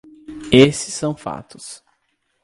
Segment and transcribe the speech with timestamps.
[0.51, 1.83] Esses são fatos.